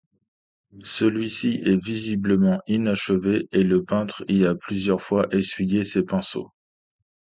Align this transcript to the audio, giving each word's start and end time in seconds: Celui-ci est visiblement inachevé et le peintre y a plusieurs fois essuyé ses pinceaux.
Celui-ci 0.83 1.61
est 1.63 1.77
visiblement 1.79 2.59
inachevé 2.65 3.47
et 3.51 3.61
le 3.61 3.83
peintre 3.83 4.25
y 4.27 4.47
a 4.47 4.55
plusieurs 4.55 5.03
fois 5.03 5.27
essuyé 5.31 5.83
ses 5.83 6.01
pinceaux. 6.01 6.51